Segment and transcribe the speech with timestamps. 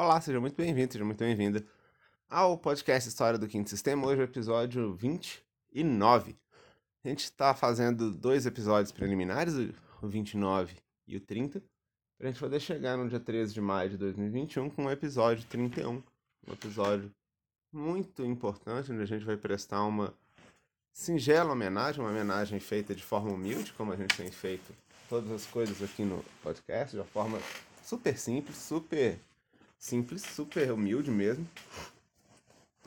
[0.00, 1.66] Olá, seja muito bem-vindo, seja muito bem-vinda
[2.30, 4.06] ao podcast História do Quinto Sistema.
[4.06, 6.38] Hoje é o episódio 29.
[7.04, 9.54] A gente está fazendo dois episódios preliminares,
[10.00, 11.60] o 29 e o 30,
[12.16, 15.44] para a gente poder chegar no dia 13 de maio de 2021 com o episódio
[15.48, 15.94] 31.
[16.46, 17.10] Um episódio
[17.72, 20.14] muito importante, onde a gente vai prestar uma
[20.92, 24.72] singela homenagem, uma homenagem feita de forma humilde, como a gente tem feito
[25.08, 27.40] todas as coisas aqui no podcast, de uma forma
[27.82, 29.18] super simples, super
[29.78, 31.48] simples, super humilde mesmo,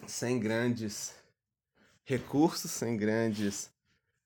[0.07, 1.15] sem grandes
[2.03, 3.71] recursos, sem grandes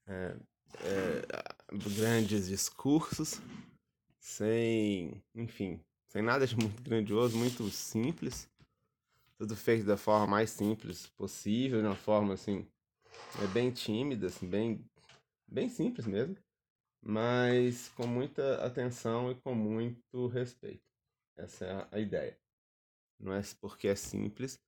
[0.08, 0.36] é,
[0.82, 1.22] é,
[1.96, 3.40] grandes discursos,
[4.20, 8.50] sem, enfim, sem nada de muito grandioso, muito simples,
[9.38, 12.68] tudo feito da forma mais simples possível, de uma forma assim,
[13.44, 14.84] é bem tímida, assim, bem,
[15.48, 16.36] bem simples mesmo
[17.05, 20.82] mas com muita atenção e com muito respeito.
[21.38, 22.36] Essa é a ideia.
[23.20, 24.60] Não é porque é simples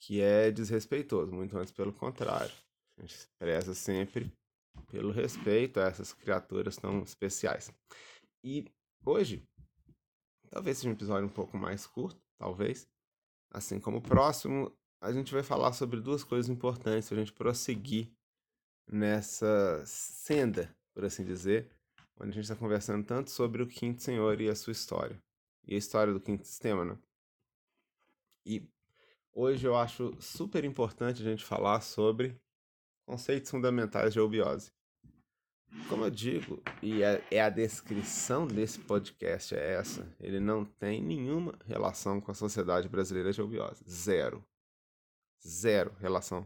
[0.00, 2.52] que é desrespeitoso, muito antes pelo contrário.
[2.98, 4.32] A gente preza sempre
[4.86, 7.72] pelo respeito a essas criaturas tão especiais.
[8.42, 8.66] E
[9.04, 9.46] hoje,
[10.50, 12.88] talvez seja um episódio um pouco mais curto, talvez,
[13.50, 17.32] assim como o próximo, a gente vai falar sobre duas coisas importantes para a gente
[17.32, 18.10] prosseguir
[18.86, 21.70] nessa senda por assim dizer,
[22.18, 25.20] onde a gente está conversando tanto sobre o Quinto Senhor e a sua história.
[25.66, 26.98] E a história do Quinto Sistema, né?
[28.50, 28.68] E
[29.32, 32.36] hoje eu acho super importante a gente falar sobre
[33.06, 34.72] conceitos fundamentais de eubiose.
[35.88, 41.00] Como eu digo, e é, é, a descrição desse podcast é essa, ele não tem
[41.00, 43.84] nenhuma relação com a Sociedade Brasileira de Eubiose.
[43.88, 44.44] Zero.
[45.46, 46.44] Zero relação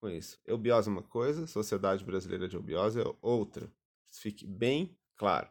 [0.00, 0.38] com isso.
[0.46, 3.68] Eubiose é uma coisa, Sociedade Brasileira de Eubiose é outra.
[4.12, 5.50] Fique bem claro.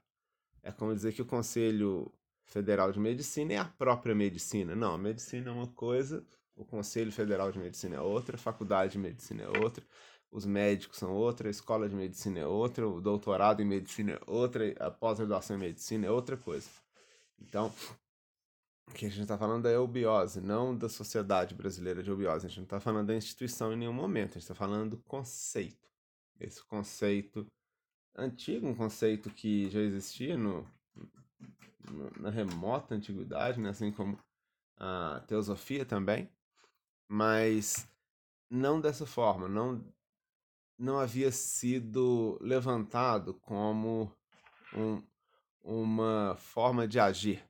[0.64, 2.10] É como dizer que o Conselho
[2.46, 4.76] Federal de Medicina é a própria medicina.
[4.76, 8.94] Não, a medicina é uma coisa, o Conselho Federal de Medicina é outra, a Faculdade
[8.94, 9.86] de Medicina é outra,
[10.32, 14.20] os médicos são outra, a escola de medicina é outra, o doutorado em medicina é
[14.28, 16.70] outra, a pós-graduação em medicina é outra coisa.
[17.40, 17.74] Então,
[18.94, 22.46] que a gente está falando da eubiose, não da Sociedade Brasileira de Eubiose.
[22.46, 24.98] A gente não está falando da instituição em nenhum momento, a gente está falando do
[24.98, 25.90] conceito.
[26.40, 27.46] Esse conceito
[28.16, 30.68] antigo, um conceito que já existia no,
[32.20, 33.70] na remota antiguidade, né?
[33.70, 34.18] assim como
[34.78, 36.30] a teosofia também,
[37.08, 37.88] mas
[38.50, 39.84] não dessa forma, não,
[40.78, 44.12] não havia sido levantado como
[44.74, 45.02] um,
[45.64, 47.44] uma forma de agir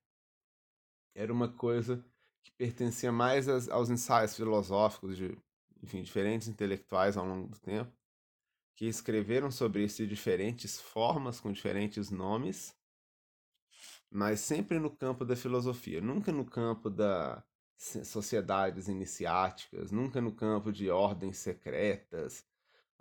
[1.16, 2.03] era uma coisa
[2.44, 5.38] que pertencia mais aos ensaios filosóficos de
[5.81, 7.91] enfim, diferentes intelectuais ao longo do tempo,
[8.75, 12.75] que escreveram sobre isso de diferentes formas, com diferentes nomes,
[14.11, 17.43] mas sempre no campo da filosofia, nunca no campo das
[17.77, 22.45] sociedades iniciáticas, nunca no campo de ordens secretas,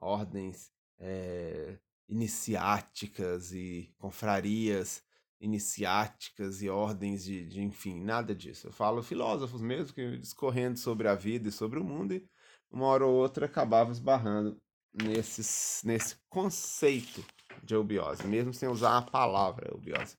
[0.00, 1.78] ordens é,
[2.08, 5.02] iniciáticas e confrarias
[5.44, 8.68] iniciáticas e ordens de, de, enfim, nada disso.
[8.68, 12.26] Eu falo filósofos mesmo, que discorrendo sobre a vida e sobre o mundo, e
[12.70, 14.60] uma hora ou outra acabava esbarrando
[14.92, 17.24] nesses, nesse conceito
[17.62, 20.16] de eubiose, mesmo sem usar a palavra eubiose.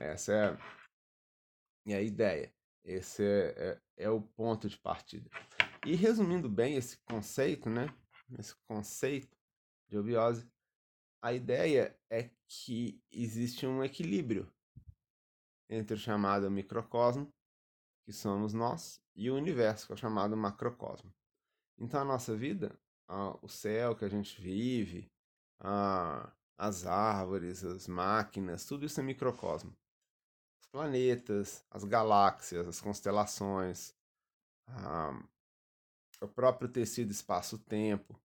[0.00, 0.32] Essa
[1.86, 2.50] é, é a ideia.
[2.82, 5.28] Esse é, é, é o ponto de partida.
[5.84, 7.86] E resumindo bem esse conceito, né?
[8.38, 9.36] Esse conceito
[9.88, 10.50] de eubiose,
[11.22, 14.50] a ideia é que existe um equilíbrio
[15.68, 17.30] entre o chamado microcosmo,
[18.06, 21.12] que somos nós, e o universo, que é o chamado macrocosmo.
[21.78, 22.74] Então a nossa vida,
[23.42, 25.10] o céu que a gente vive,
[26.56, 29.76] as árvores, as máquinas, tudo isso é microcosmo.
[30.72, 33.94] Planetas, as galáxias, as constelações,
[36.20, 38.18] o próprio tecido espaço-tempo,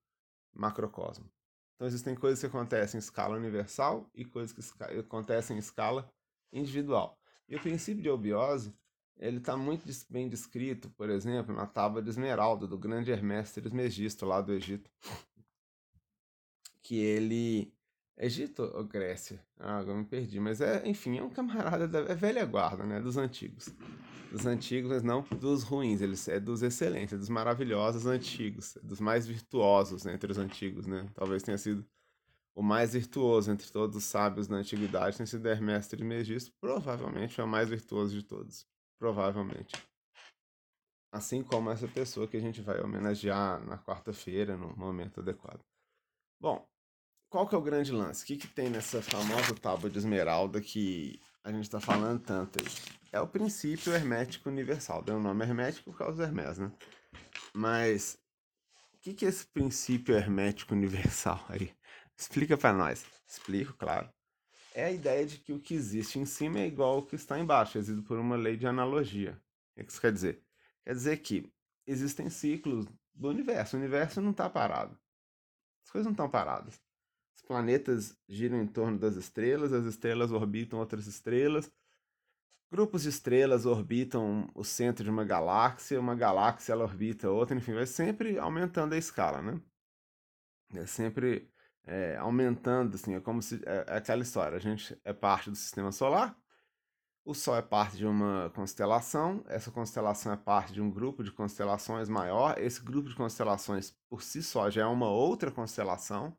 [0.53, 1.29] macrocosmo.
[1.75, 6.09] Então existem coisas que acontecem em escala universal e coisas que acontecem em escala
[6.53, 7.19] individual.
[7.49, 8.73] E o princípio de eubiose,
[9.17, 14.25] ele está muito bem descrito, por exemplo, na tábua de Esmeralda, do grande Hermes Trismegisto,
[14.25, 14.89] lá do Egito.
[16.81, 17.74] Que ele...
[18.17, 19.39] Egito ou Grécia?
[19.59, 20.39] Ah, agora me perdi.
[20.39, 23.01] Mas, é, enfim, é um camarada da é velha guarda, né?
[23.01, 23.73] Dos antigos
[24.35, 28.81] dos antigos, mas não dos ruins, eles é dos excelentes, é dos maravilhosos antigos, é
[28.81, 31.09] dos mais virtuosos né, entre os antigos, né?
[31.13, 31.85] Talvez tenha sido
[32.53, 37.43] o mais virtuoso entre todos os sábios da antiguidade, tenha sido Hermes Trismegisto, provavelmente é
[37.43, 38.67] o mais virtuoso de todos,
[38.99, 39.73] provavelmente.
[41.11, 45.63] Assim como essa pessoa que a gente vai homenagear na quarta-feira, no momento adequado.
[46.41, 46.67] Bom,
[47.35, 48.23] qual que é o grande lance?
[48.23, 52.57] O que, que tem nessa famosa tábua de esmeralda que a gente está falando tanto
[52.63, 52.95] aí?
[53.11, 55.01] é o princípio hermético universal.
[55.01, 56.71] Deu o nome hermético por causa do Hermes, né?
[57.53, 58.17] Mas
[58.93, 61.73] o que, que é esse princípio hermético universal aí?
[62.17, 63.05] Explica para nós.
[63.27, 64.09] Explico, claro.
[64.73, 67.37] É a ideia de que o que existe em cima é igual ao que está
[67.37, 69.37] embaixo, exigido por uma lei de analogia.
[69.75, 70.41] O que isso quer dizer?
[70.85, 71.51] Quer dizer que
[71.85, 73.75] existem ciclos do universo.
[73.75, 74.97] O universo não está parado.
[75.83, 76.84] As coisas não estão paradas.
[77.47, 81.71] Planetas giram em torno das estrelas, as estrelas orbitam outras estrelas,
[82.71, 87.73] grupos de estrelas orbitam o centro de uma galáxia, uma galáxia ela orbita outra, enfim,
[87.73, 89.61] vai sempre aumentando a escala, né?
[90.73, 91.51] É sempre
[91.85, 93.61] é, aumentando, assim, é como se.
[93.65, 96.37] É, é aquela história: a gente é parte do sistema solar,
[97.23, 101.31] o Sol é parte de uma constelação, essa constelação é parte de um grupo de
[101.31, 106.37] constelações maior, esse grupo de constelações por si só já é uma outra constelação,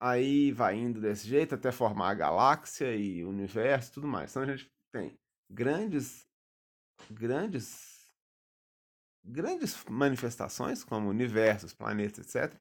[0.00, 4.30] aí vai indo desse jeito até formar a galáxia e o universo tudo mais.
[4.30, 5.16] Então a gente tem
[5.48, 6.26] grandes,
[7.10, 8.10] grandes,
[9.22, 12.58] grandes manifestações, como universos, planetas, etc.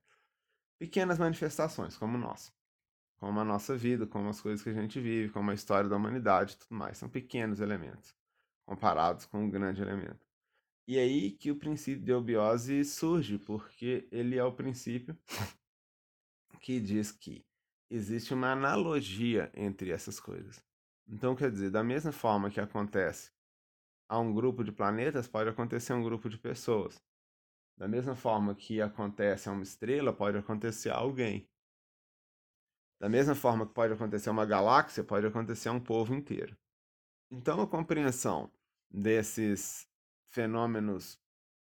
[0.78, 2.54] Pequenas manifestações, como nós
[3.20, 5.98] como a nossa vida, como as coisas que a gente vive, como a história da
[5.98, 6.98] humanidade e tudo mais.
[6.98, 8.16] São pequenos elementos
[8.66, 10.26] comparados com um grande elemento.
[10.88, 15.18] E aí que o princípio de eubiose surge, porque ele é o princípio
[16.60, 17.46] que diz que
[17.90, 20.64] existe uma analogia entre essas coisas.
[21.08, 23.32] Então, quer dizer, da mesma forma que acontece
[24.08, 27.02] a um grupo de planetas, pode acontecer a um grupo de pessoas.
[27.78, 31.50] Da mesma forma que acontece a uma estrela, pode acontecer a alguém.
[33.00, 36.58] Da mesma forma que pode acontecer uma galáxia, pode acontecer um povo inteiro.
[37.32, 38.52] Então, a compreensão
[38.92, 39.88] desses
[40.30, 41.18] fenômenos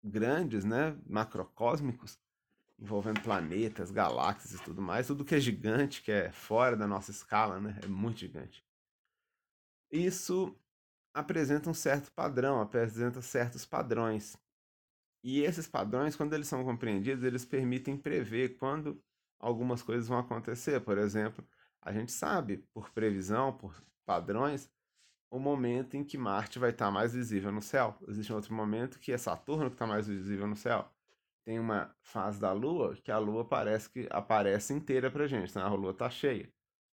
[0.03, 2.19] grandes, né, macrocósmicos,
[2.83, 7.11] envolvendo planetas, galáxias e tudo mais, tudo que é gigante, que é fora da nossa
[7.11, 8.61] escala, né, é muito gigante.
[9.89, 10.53] Isso
[11.13, 14.35] apresenta um certo padrão, apresenta certos padrões.
[15.23, 19.01] E esses padrões, quando eles são compreendidos, eles permitem prever quando
[19.39, 20.81] algumas coisas vão acontecer.
[20.81, 21.47] Por exemplo,
[21.81, 24.69] a gente sabe, por previsão, por padrões,
[25.31, 27.97] o momento em que Marte vai estar mais visível no céu.
[28.09, 30.92] Existe um outro momento que é Saturno que está mais visível no céu.
[31.43, 35.61] Tem uma fase da Lua que a Lua parece que aparece inteira para gente, né?
[35.61, 36.51] a Lua está cheia.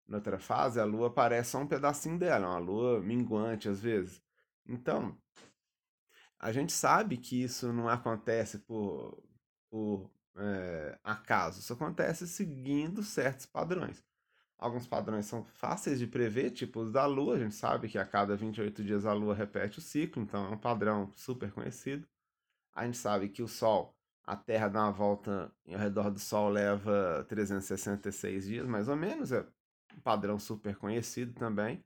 [0.08, 4.20] Na outra fase, a Lua aparece só um pedacinho dela, uma Lua minguante às vezes.
[4.66, 5.16] Então,
[6.38, 9.22] a gente sabe que isso não acontece por,
[9.70, 11.60] por é, acaso.
[11.60, 14.02] Isso acontece seguindo certos padrões.
[14.58, 17.36] Alguns padrões são fáceis de prever, tipo os da Lua.
[17.36, 20.50] A gente sabe que a cada 28 dias a Lua repete o ciclo, então é
[20.50, 22.06] um padrão super conhecido.
[22.74, 23.96] A gente sabe que o Sol,
[24.30, 29.32] a Terra dá uma volta ao redor do Sol leva 366 dias, mais ou menos.
[29.32, 29.44] É
[29.96, 31.84] um padrão super conhecido também.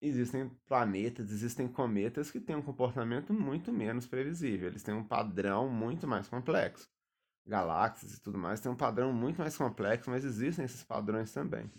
[0.00, 4.68] Existem planetas, existem cometas que têm um comportamento muito menos previsível.
[4.68, 6.92] Eles têm um padrão muito mais complexo
[7.46, 11.70] galáxias e tudo mais, tem um padrão muito mais complexo, mas existem esses padrões também.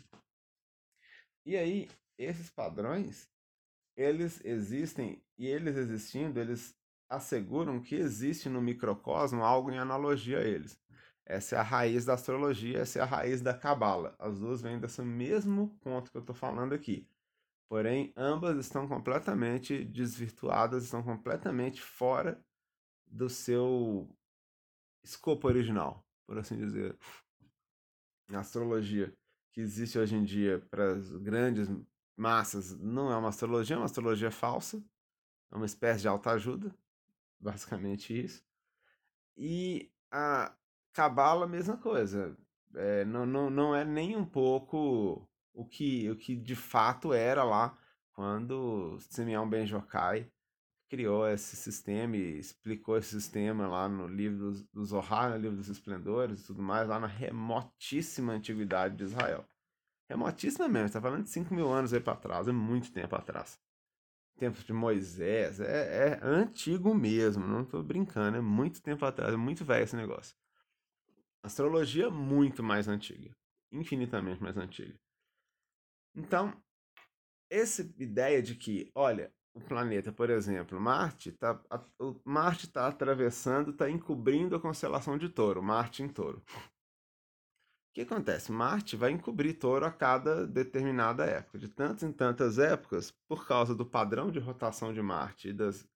[1.44, 3.28] E aí, esses padrões,
[3.96, 6.76] eles existem e eles existindo, eles
[7.10, 10.80] asseguram que existe no microcosmo algo em analogia a eles.
[11.26, 14.16] Essa é a raiz da astrologia, essa é a raiz da cabala.
[14.20, 17.08] As duas vêm desse mesmo ponto que eu estou falando aqui.
[17.68, 22.40] Porém, ambas estão completamente desvirtuadas, estão completamente fora
[23.08, 24.08] do seu
[25.04, 26.96] escopo original, por assim dizer.
[28.32, 29.16] A astrologia
[29.52, 31.68] que existe hoje em dia para as grandes
[32.16, 34.84] massas não é uma astrologia, é uma astrologia falsa,
[35.52, 36.76] é uma espécie de autoajuda,
[37.46, 38.44] basicamente isso.
[39.38, 40.54] E a
[40.94, 42.36] Cabala, mesma coisa.
[42.74, 47.44] É, não, não, não é nem um pouco o que, o que de fato era
[47.44, 47.78] lá
[48.14, 50.30] quando Simeão Ben Jokai
[50.90, 55.58] criou esse sistema e explicou esse sistema lá no livro do, do Zohar, no livro
[55.58, 59.46] dos Esplendores e tudo mais, lá na remotíssima antiguidade de Israel.
[60.10, 63.60] Remotíssima mesmo, está falando de 5 mil anos aí para trás, é muito tempo atrás.
[64.38, 69.38] Tempo de Moisés, é, é antigo mesmo, não estou brincando, é muito tempo atrás, é
[69.38, 70.36] muito velho esse negócio.
[71.42, 73.36] Astrologia muito mais antiga,
[73.72, 75.00] infinitamente mais antiga.
[76.14, 76.54] Então,
[77.50, 81.62] essa ideia de que, olha, o planeta, por exemplo, Marte está
[82.26, 86.44] Marte está atravessando, está encobrindo a constelação de Touro, Marte em Touro.
[87.96, 88.52] Que acontece?
[88.52, 91.58] Marte vai encobrir Touro a cada determinada época.
[91.58, 95.88] De tantas em tantas épocas, por causa do padrão de rotação de Marte e, das,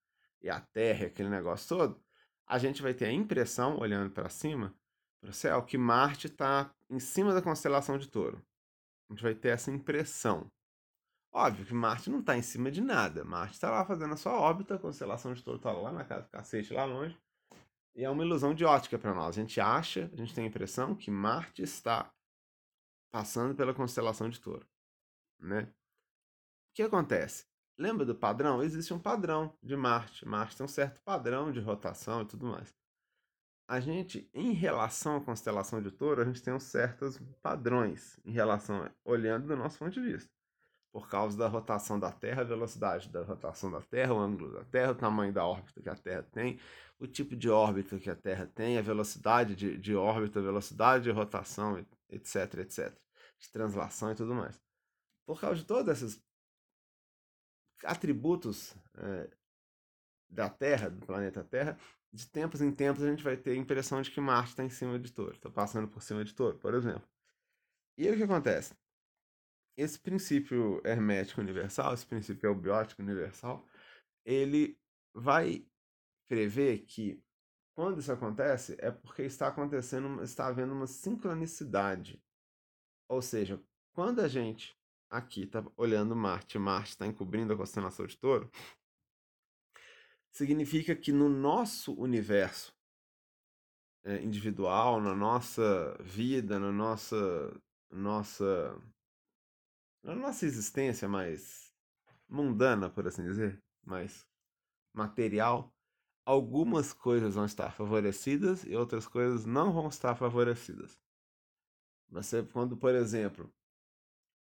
[0.42, 2.02] e a Terra, aquele negócio todo,
[2.48, 4.74] a gente vai ter a impressão, olhando para cima,
[5.20, 8.42] para o céu, que Marte está em cima da constelação de Touro.
[9.10, 10.50] A gente vai ter essa impressão.
[11.34, 13.26] Óbvio que Marte não está em cima de nada.
[13.26, 16.22] Marte está lá fazendo a sua órbita, a constelação de touro está lá na casa
[16.22, 17.20] do cacete, lá longe.
[18.00, 19.38] E é uma ilusão de ótica para nós.
[19.38, 22.10] A gente acha, a gente tem a impressão que Marte está
[23.12, 24.66] passando pela constelação de touro.
[25.38, 25.64] Né?
[25.64, 27.46] O que acontece?
[27.78, 28.64] Lembra do padrão?
[28.64, 30.26] Existe um padrão de Marte.
[30.26, 32.74] Marte tem um certo padrão de rotação e tudo mais.
[33.68, 38.32] A gente, em relação à constelação de touro, a gente tem uns certos padrões em
[38.32, 40.32] relação, olhando do nosso ponto de vista
[40.92, 44.64] por causa da rotação da Terra, a velocidade da rotação da Terra, o ângulo da
[44.66, 46.60] Terra, o tamanho da órbita que a Terra tem,
[47.00, 51.06] o tipo de órbita que a Terra tem, a velocidade de, de órbita, a velocidade
[51.06, 52.94] de rotação, etc, etc,
[53.40, 54.62] de translação e tudo mais.
[55.26, 56.22] Por causa de todos esses
[57.84, 59.30] atributos é,
[60.30, 61.80] da Terra, do planeta Terra,
[62.12, 64.70] de tempos em tempos a gente vai ter a impressão de que Marte está em
[64.70, 67.08] cima de Touro, está passando por cima de Touro, por exemplo.
[67.98, 68.76] E aí o que acontece?
[69.82, 73.66] esse princípio hermético universal, esse princípio eubiótico universal,
[74.26, 74.78] ele
[75.14, 75.66] vai
[76.30, 77.22] prever que
[77.74, 82.24] quando isso acontece é porque está acontecendo, está havendo uma sincronicidade.
[83.10, 83.62] Ou seja,
[83.94, 84.78] quando a gente
[85.10, 88.50] aqui está olhando Marte, Marte está encobrindo a constelação de Touro,
[90.32, 92.78] significa que no nosso universo
[94.04, 97.18] é, individual, na nossa vida, na nossa
[97.92, 98.80] nossa
[100.04, 101.74] na nossa existência mais
[102.28, 104.26] mundana, por assim dizer, mais
[104.94, 105.74] material,
[106.30, 110.96] algumas coisas vão estar favorecidas e outras coisas não vão estar favorecidas.
[112.08, 113.52] Você, quando, por exemplo,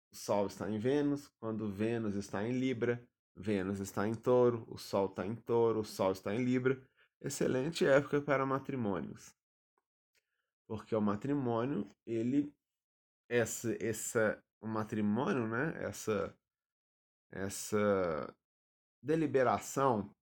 [0.09, 3.05] o Sol está em Vênus, quando Vênus está em Libra,
[3.35, 6.81] Vênus está em Touro, o Sol está em Touro, o Sol está em Libra,
[7.19, 9.35] excelente época para matrimônios.
[10.65, 12.55] Porque o matrimônio, ele
[13.27, 15.73] essa essa o matrimônio, né?
[15.83, 16.33] Essa
[17.31, 18.33] essa
[19.01, 20.15] deliberação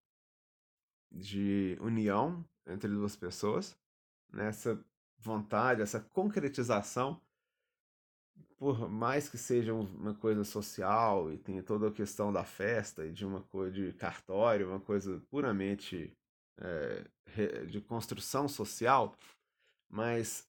[1.14, 3.78] de união entre duas pessoas,
[4.32, 4.84] nessa né?
[5.20, 7.22] vontade, essa concretização,
[8.58, 13.12] por mais que seja uma coisa social e tenha toda a questão da festa e
[13.12, 16.16] de uma coisa de cartório, uma coisa puramente
[16.58, 17.06] é,
[17.66, 19.16] de construção social,
[19.90, 20.48] mas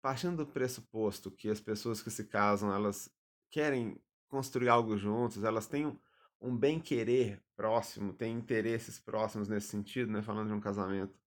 [0.00, 3.10] partindo do pressuposto que as pessoas que se casam elas
[3.50, 5.98] querem construir algo juntos, elas têm
[6.44, 10.22] um, um bem-querer próximo, têm interesses próximos nesse sentido, né?
[10.22, 11.18] Falando de um casamento.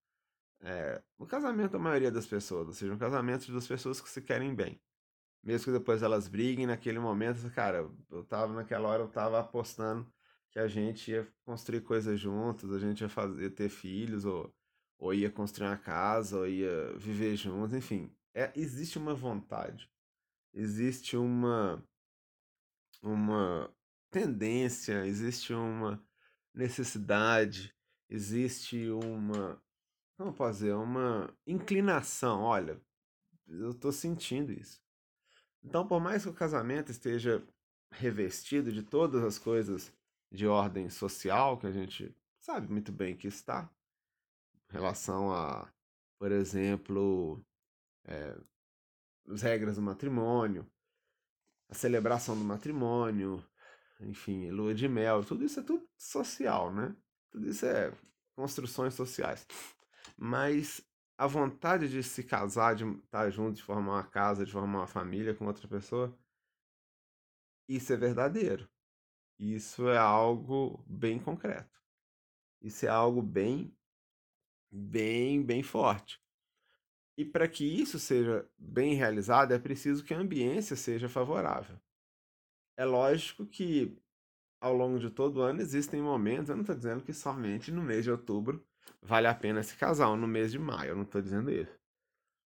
[0.61, 4.09] É, um casamento, a maioria das pessoas, ou seja, um casamento de duas pessoas que
[4.09, 4.79] se querem bem.
[5.43, 10.11] Mesmo que depois elas briguem naquele momento, cara, eu tava naquela hora, eu tava apostando
[10.51, 14.53] que a gente ia construir coisas juntos, a gente ia fazer, ter filhos, ou,
[14.97, 18.11] ou ia construir uma casa, ou ia viver juntos, enfim.
[18.33, 19.89] É, existe uma vontade,
[20.53, 21.83] existe uma
[23.01, 23.71] uma
[24.09, 26.03] tendência, existe uma
[26.53, 27.73] necessidade,
[28.09, 29.61] existe uma,
[30.17, 32.41] como dizer, uma inclinação.
[32.41, 32.81] Olha,
[33.47, 34.81] eu estou sentindo isso.
[35.63, 37.45] Então, por mais que o casamento esteja
[37.91, 39.93] revestido de todas as coisas
[40.31, 43.69] de ordem social, que a gente sabe muito bem que está,
[44.69, 45.71] em relação a,
[46.17, 47.43] por exemplo,
[48.05, 48.37] é,
[49.29, 50.65] as regras do matrimônio,
[51.69, 53.43] a celebração do matrimônio,
[54.01, 56.95] enfim, lua de mel, tudo isso é tudo social, né?
[57.31, 57.93] Tudo isso é
[58.35, 59.45] construções sociais.
[60.15, 60.81] Mas
[61.17, 64.87] a vontade de se casar, de estar junto, de formar uma casa, de formar uma
[64.87, 66.15] família com outra pessoa,
[67.67, 68.69] isso é verdadeiro.
[69.39, 71.75] Isso é algo bem concreto.
[72.61, 73.75] Isso é algo bem,
[74.71, 76.19] bem, bem forte.
[77.17, 81.79] E para que isso seja bem realizado, é preciso que a ambiência seja favorável.
[82.77, 83.97] É lógico que
[84.61, 87.83] ao longo de todo o ano existem momentos, eu não estou dizendo que somente no
[87.83, 88.65] mês de outubro
[89.01, 91.79] vale a pena se casar, ou no mês de maio, eu não estou dizendo isso.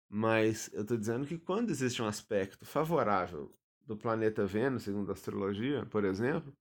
[0.10, 3.54] Mas eu estou dizendo que quando existe um aspecto favorável
[3.86, 6.54] do planeta Vênus, segundo a astrologia, por exemplo,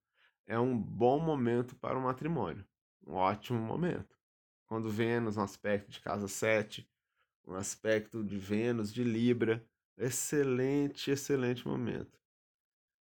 [0.47, 2.67] é um bom momento para o matrimônio.
[3.07, 4.17] Um ótimo momento.
[4.67, 6.89] Quando Vênus, no aspecto de casa 7,
[7.47, 9.65] um aspecto de Vênus, de Libra.
[9.99, 12.20] Excelente, excelente momento.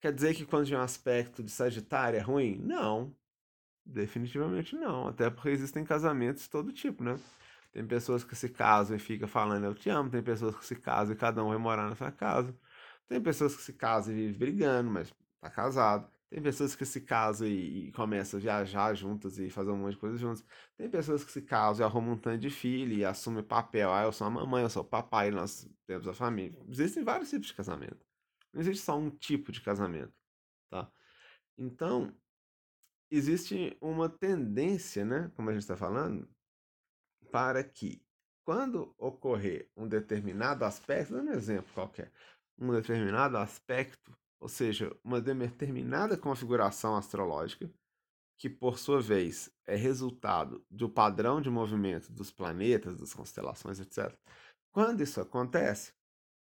[0.02, 2.56] Quer dizer que quando tem um aspecto de Sagitário é ruim?
[2.56, 3.14] Não.
[3.86, 5.06] Definitivamente não.
[5.08, 7.16] Até porque existem casamentos de todo tipo, né?
[7.72, 10.10] Tem pessoas que se casam e ficam falando eu te amo.
[10.10, 12.52] Tem pessoas que se casam e cada um vai morar na sua casa.
[13.08, 16.10] Tem pessoas que se casam e vivem brigando, mas tá casado.
[16.28, 19.92] Tem pessoas que se casam e, e, começam a viajar juntas e fazer um monte
[19.92, 20.44] de coisa juntas.
[20.76, 23.92] Tem pessoas que se casam e arrumam um tanto de filho e assumem papel.
[23.92, 26.58] Ah, eu sou a mamãe, eu sou o papai, nós temos a família.
[26.68, 28.11] Existem vários tipos de casamento.
[28.52, 30.12] Não existe só um tipo de casamento,
[30.70, 30.90] tá?
[31.56, 32.14] Então,
[33.10, 36.28] existe uma tendência, né, como a gente está falando,
[37.30, 38.02] para que
[38.44, 42.12] quando ocorrer um determinado aspecto, dando um exemplo qualquer,
[42.58, 47.70] um determinado aspecto, ou seja, uma determinada configuração astrológica,
[48.38, 54.12] que por sua vez é resultado do padrão de movimento dos planetas, das constelações, etc.
[54.72, 55.92] Quando isso acontece,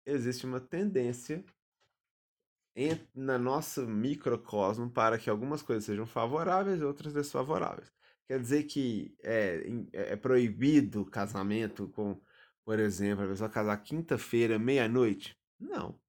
[0.06, 1.44] existe uma tendência
[3.14, 7.92] na nossa microcosmo para que algumas coisas sejam favoráveis e outras desfavoráveis.
[8.26, 9.62] Quer dizer que é,
[9.92, 12.18] é, é proibido casamento com,
[12.64, 15.36] por exemplo, a pessoa casar quinta-feira, meia-noite?
[15.58, 16.00] Não.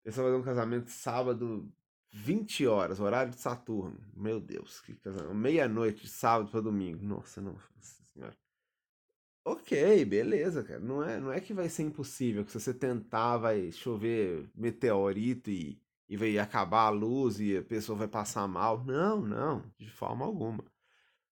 [0.00, 1.72] A pessoa fazer um casamento sábado,
[2.12, 4.00] 20 horas, horário de Saturno.
[4.14, 5.34] Meu Deus, que casamento.
[5.34, 7.04] Meia-noite, sábado para domingo.
[7.04, 8.36] Nossa, não, nossa senhora.
[9.44, 10.78] Ok, beleza, cara.
[10.80, 15.50] Não é, não é que vai ser impossível, que se você tentar vai chover meteorito
[15.50, 18.84] e, e vai acabar a luz e a pessoa vai passar mal.
[18.84, 20.64] Não, não, de forma alguma.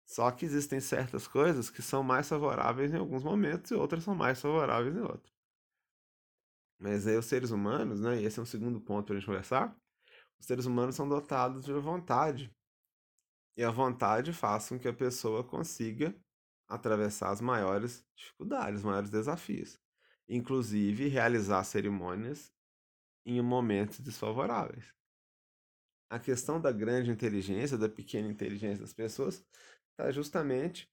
[0.07, 4.15] Só que existem certas coisas que são mais favoráveis em alguns momentos e outras são
[4.15, 5.33] mais favoráveis em outros.
[6.79, 9.27] Mas aí os seres humanos, né, e esse é um segundo ponto para a gente
[9.27, 9.77] conversar,
[10.39, 12.55] os seres humanos são dotados de vontade.
[13.57, 16.15] E a vontade faz com que a pessoa consiga
[16.69, 19.79] atravessar as maiores dificuldades, os maiores desafios.
[20.29, 22.53] Inclusive realizar cerimônias
[23.25, 24.95] em momentos desfavoráveis.
[26.11, 29.45] A questão da grande inteligência, da pequena inteligência das pessoas,
[29.91, 30.91] está justamente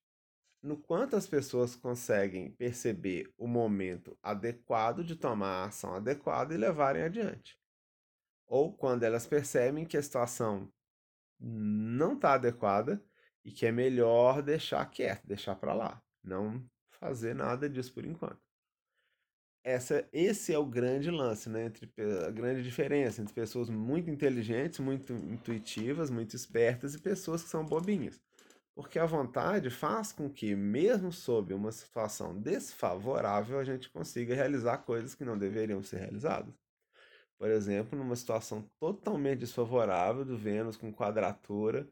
[0.62, 6.58] no quanto as pessoas conseguem perceber o momento adequado de tomar a ação adequada e
[6.58, 7.58] levarem adiante.
[8.46, 10.72] Ou quando elas percebem que a situação
[11.40, 13.02] não está adequada
[13.50, 18.40] e que é melhor deixar quieto, deixar para lá, não fazer nada disso por enquanto.
[19.64, 21.66] Essa, esse é o grande lance, né?
[21.66, 21.92] Entre,
[22.28, 27.66] a grande diferença entre pessoas muito inteligentes, muito intuitivas, muito espertas e pessoas que são
[27.66, 28.22] bobinhas.
[28.76, 34.78] Porque a vontade faz com que, mesmo sob uma situação desfavorável, a gente consiga realizar
[34.78, 36.54] coisas que não deveriam ser realizadas.
[37.38, 41.90] Por exemplo, numa situação totalmente desfavorável do Vênus com quadratura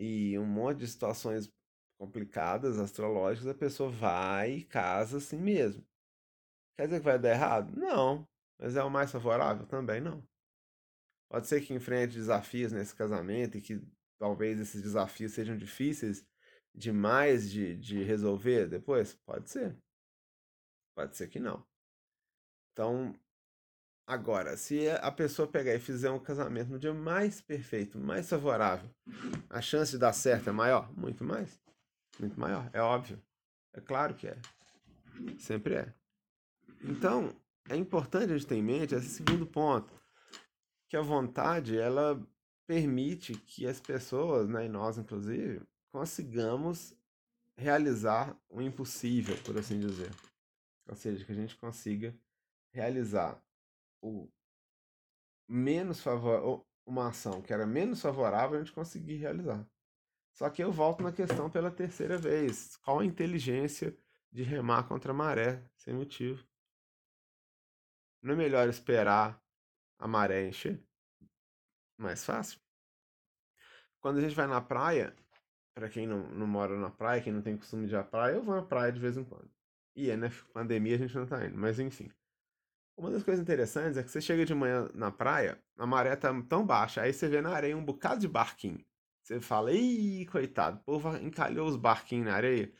[0.00, 1.52] e um monte de situações
[1.98, 5.86] complicadas, astrológicas, a pessoa vai e casa assim mesmo.
[6.74, 7.76] Quer dizer que vai dar errado?
[7.76, 8.26] Não.
[8.58, 9.66] Mas é o mais favorável?
[9.66, 10.26] Também não.
[11.30, 13.78] Pode ser que enfrente desafios nesse casamento e que
[14.18, 16.26] talvez esses desafios sejam difíceis
[16.74, 19.14] demais de, de resolver depois?
[19.26, 19.76] Pode ser.
[20.96, 21.62] Pode ser que não.
[22.72, 23.14] Então,
[24.06, 28.90] agora, se a pessoa pegar e fizer um casamento no dia mais perfeito, mais favorável,
[29.48, 30.92] a chance de dar certo é maior?
[30.96, 31.60] Muito mais.
[32.18, 33.22] Muito maior, é óbvio.
[33.72, 34.36] É claro que é.
[35.38, 35.94] Sempre é.
[36.82, 37.34] Então,
[37.68, 39.92] é importante a gente ter em mente esse segundo ponto,
[40.88, 42.20] que a vontade, ela
[42.66, 46.94] permite que as pessoas, né, e nós inclusive, consigamos
[47.56, 50.10] realizar o impossível, por assim dizer.
[50.88, 52.14] Ou seja, que a gente consiga
[52.72, 53.40] realizar
[54.00, 54.28] o
[55.48, 59.66] menos favor uma ação que era menos favorável a gente conseguir realizar.
[60.34, 62.76] Só que eu volto na questão pela terceira vez.
[62.78, 63.96] Qual a inteligência
[64.32, 66.46] de remar contra a maré sem motivo?
[68.22, 69.42] Não é melhor esperar
[69.98, 70.82] a maré encher?
[71.98, 72.60] Mais fácil.
[74.00, 75.14] Quando a gente vai na praia,
[75.74, 78.34] para quem não, não mora na praia, quem não tem costume de ir à praia,
[78.34, 79.50] eu vou na praia de vez em quando.
[79.94, 80.30] E é, né?
[80.52, 82.10] Pandemia a gente não tá indo, mas enfim.
[83.00, 86.30] Uma das coisas interessantes é que você chega de manhã na praia, a maré tá
[86.42, 88.84] tão baixa, aí você vê na areia um bocado de barquinho.
[89.22, 92.70] Você fala, ih, coitado, o povo encalhou os barquinhos na areia.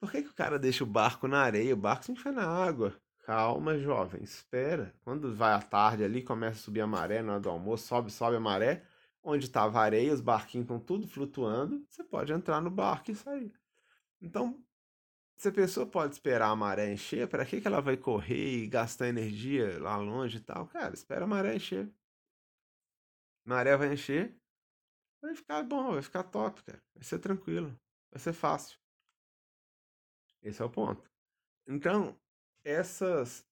[0.00, 1.74] Por que, que o cara deixa o barco na areia?
[1.74, 2.98] O barco sempre foi na água.
[3.26, 4.94] Calma, jovem, espera.
[5.04, 8.10] Quando vai à tarde ali, começa a subir a maré na hora do almoço, sobe,
[8.10, 8.86] sobe a maré
[9.22, 13.52] onde estava areia, os barquinhos estão tudo flutuando, você pode entrar no barco e sair.
[14.18, 14.64] Então,
[15.40, 18.66] se a pessoa pode esperar a maré encher, para que, que ela vai correr e
[18.66, 20.66] gastar energia lá longe e tal?
[20.66, 21.90] Cara, espera a maré encher.
[23.42, 24.38] maré vai encher,
[25.22, 26.82] vai ficar bom, vai ficar top, cara.
[26.94, 27.74] Vai ser tranquilo,
[28.10, 28.78] vai ser fácil.
[30.42, 31.10] Esse é o ponto.
[31.66, 32.14] Então,
[32.62, 33.48] essas,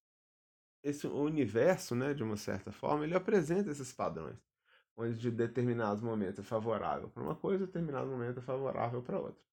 [0.83, 4.37] esse universo, né, de uma certa forma, ele apresenta esses padrões
[4.95, 9.48] onde de determinados momentos é favorável para uma coisa, determinado momento é favorável para outra.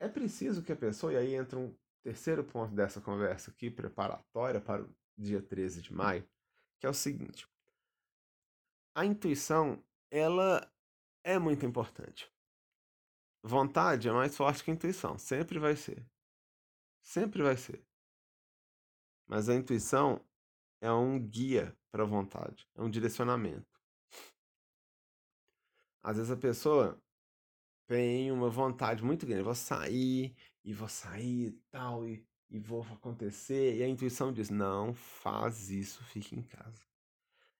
[0.00, 4.60] É preciso que a pessoa, e aí entra um terceiro ponto dessa conversa aqui, preparatória
[4.60, 6.28] para o dia 13 de maio,
[6.78, 7.48] que é o seguinte.
[8.94, 10.72] A intuição, ela
[11.24, 12.32] é muito importante.
[13.42, 16.04] Vontade é mais forte que intuição, sempre vai ser.
[17.02, 17.84] Sempre vai ser.
[19.26, 20.24] Mas a intuição
[20.80, 23.78] é um guia para a vontade, é um direcionamento.
[26.02, 27.00] Às vezes a pessoa
[27.88, 32.82] tem uma vontade muito grande, vou sair e vou sair e tal, e, e vou
[32.82, 36.86] acontecer, e a intuição diz: não faz isso, fique em casa.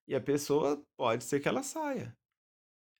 [0.07, 2.15] E a pessoa pode ser que ela saia.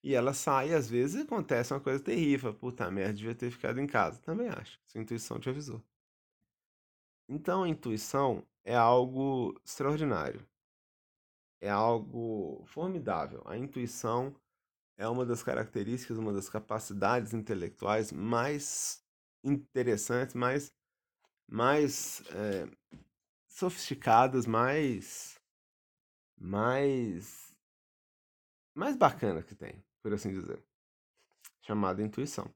[0.03, 2.53] E ela sai, e às vezes acontece uma coisa terrível.
[2.53, 4.19] Puta merda, devia ter ficado em casa.
[4.21, 4.79] Também acho.
[4.85, 5.83] Sua intuição te avisou.
[7.27, 10.47] Então a intuição é algo extraordinário.
[11.61, 13.41] É algo formidável.
[13.45, 14.35] A intuição
[14.99, 19.03] é uma das características, uma das capacidades intelectuais mais
[19.43, 20.71] interessantes, mais,
[21.47, 22.69] mais é,
[23.47, 25.39] sofisticadas, mais,
[26.37, 27.55] mais,
[28.75, 30.63] mais bacana que tem por assim dizer,
[31.61, 32.53] chamada intuição.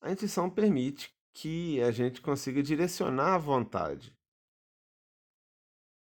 [0.00, 4.16] A intuição permite que a gente consiga direcionar a vontade.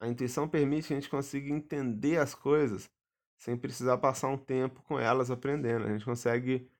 [0.00, 2.90] A intuição permite que a gente consiga entender as coisas
[3.40, 5.86] sem precisar passar um tempo com elas aprendendo.
[5.86, 6.70] A gente consegue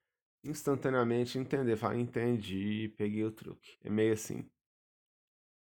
[0.45, 1.77] instantaneamente entender.
[1.77, 3.77] Falar, entendi, peguei o truque.
[3.83, 4.49] É meio assim.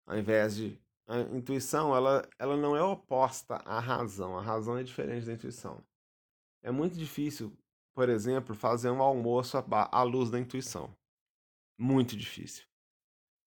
[0.06, 0.82] Ao invés de.
[1.06, 4.38] A intuição, ela, ela não é oposta à razão.
[4.38, 5.84] A razão é diferente da intuição.
[6.62, 7.54] É muito difícil
[7.94, 10.94] por exemplo, fazer um almoço à luz da intuição.
[11.78, 12.66] Muito difícil.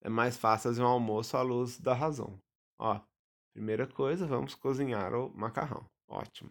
[0.01, 2.41] É mais fácil fazer um almoço à luz da razão.
[2.79, 2.99] Ó,
[3.53, 5.85] primeira coisa, vamos cozinhar o macarrão.
[6.07, 6.49] Ótimo.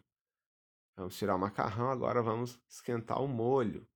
[0.96, 3.86] Vamos tirar o macarrão, agora vamos esquentar o molho.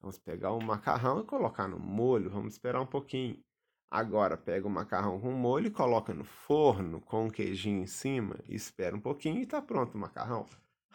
[0.00, 3.42] Vamos pegar o macarrão e colocar no molho, vamos esperar um pouquinho.
[3.90, 8.36] Agora pega o macarrão com molho e coloca no forno com um queijinho em cima
[8.48, 10.46] espera um pouquinho e está pronto o macarrão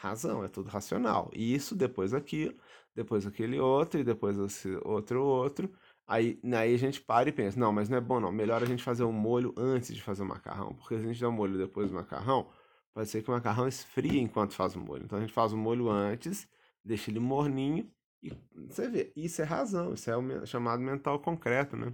[0.03, 1.29] razão, é tudo racional.
[1.33, 2.55] E isso, depois aquilo,
[2.93, 5.71] depois aquele outro, e depois esse outro outro.
[6.05, 8.65] Aí, aí a gente para e pensa, não, mas não é bom não, melhor a
[8.65, 11.31] gente fazer o molho antes de fazer o macarrão, porque se a gente der o
[11.31, 12.49] molho depois do macarrão,
[12.93, 15.03] pode ser que o macarrão esfrie enquanto faz o molho.
[15.03, 16.47] Então a gente faz o molho antes,
[16.83, 17.89] deixa ele morninho,
[18.21, 18.31] e
[18.67, 21.93] você vê, isso é razão, isso é o chamado mental concreto, né?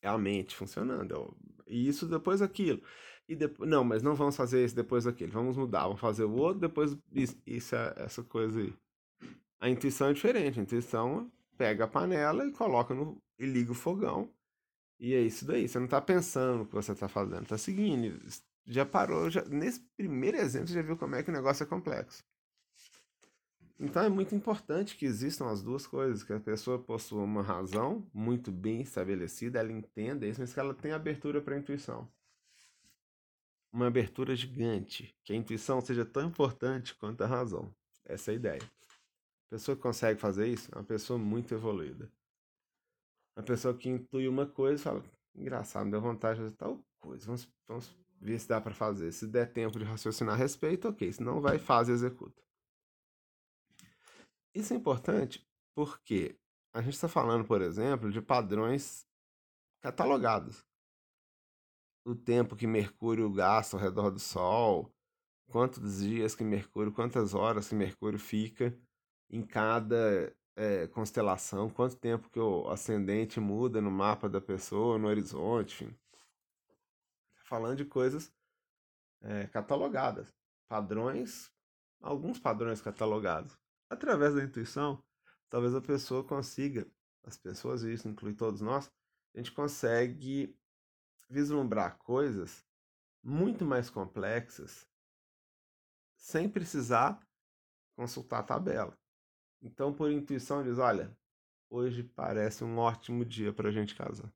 [0.00, 2.82] É a mente funcionando, é e isso depois aquilo
[3.28, 3.68] e depois.
[3.68, 5.30] Não, mas não vamos fazer esse depois daquele.
[5.30, 8.72] Vamos mudar, vamos fazer o outro, depois isso, isso é essa coisa aí.
[9.60, 10.58] A intuição é diferente.
[10.58, 13.20] A intuição pega a panela e coloca no.
[13.38, 14.30] e liga o fogão.
[14.98, 15.68] E é isso daí.
[15.68, 18.18] Você não está pensando o que você está fazendo, está seguindo.
[18.68, 21.66] Já parou, já, nesse primeiro exemplo, você já viu como é que o negócio é
[21.66, 22.22] complexo.
[23.80, 28.08] Então é muito importante que existam as duas coisas, que a pessoa possua uma razão
[28.12, 32.08] muito bem estabelecida, ela entenda isso, mas que ela tenha abertura para a intuição
[33.72, 37.74] uma abertura gigante, que a intuição seja tão importante quanto a razão.
[38.04, 38.62] Essa é a ideia.
[38.62, 42.10] A pessoa que consegue fazer isso é uma pessoa muito evoluída.
[43.36, 45.04] A pessoa que intui uma coisa fala,
[45.34, 49.12] engraçado, me deu vontade de fazer tal coisa, vamos, vamos ver se dá para fazer.
[49.12, 51.12] Se der tempo de raciocinar a respeito, ok.
[51.12, 52.42] Se não, vai, faz e executa.
[54.54, 56.36] Isso é importante porque
[56.72, 59.06] a gente está falando, por exemplo, de padrões
[59.80, 60.66] catalogados
[62.08, 64.90] o tempo que Mercúrio gasta ao redor do Sol,
[65.50, 68.74] quantos dias que Mercúrio, quantas horas que Mercúrio fica
[69.30, 75.06] em cada é, constelação, quanto tempo que o ascendente muda no mapa da pessoa, no
[75.06, 75.94] horizonte, enfim.
[77.48, 78.30] Falando de coisas
[79.22, 80.34] é, catalogadas,
[80.68, 81.50] padrões,
[81.98, 83.58] alguns padrões catalogados.
[83.88, 85.02] Através da intuição,
[85.48, 86.86] talvez a pessoa consiga,
[87.24, 88.92] as pessoas, isso inclui todos nós,
[89.34, 90.54] a gente consegue
[91.30, 92.64] vislumbrar coisas
[93.22, 94.86] muito mais complexas
[96.16, 97.18] sem precisar
[97.96, 98.98] consultar a tabela.
[99.62, 101.16] Então, por intuição, diz: olha,
[101.70, 104.30] hoje parece um ótimo dia para a gente casar.